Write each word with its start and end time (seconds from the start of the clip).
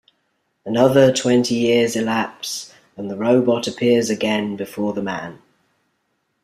Another 0.65 1.13
twenty 1.13 1.53
years 1.53 1.95
elapse, 1.95 2.73
and 2.97 3.07
the 3.07 3.15
robot 3.15 3.67
appears 3.67 4.09
again 4.09 4.55
before 4.55 4.93
the 4.93 5.03
man. 5.03 5.43